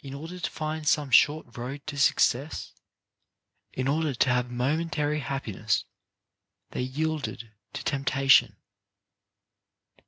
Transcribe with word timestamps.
In 0.00 0.14
order 0.14 0.38
to 0.38 0.48
find 0.52 0.86
some 0.86 1.10
short 1.10 1.58
road 1.58 1.84
to 1.88 1.98
success, 1.98 2.72
in 3.72 3.88
order 3.88 4.14
to 4.14 4.28
have 4.28 4.44
WHAT 4.44 4.50
WILL 4.50 4.50
PAY? 4.50 4.56
93 4.56 4.56
momentary 4.58 5.18
happiness, 5.22 5.84
they 6.70 6.82
yielded 6.82 7.50
to 7.72 7.82
temptation. 7.82 8.54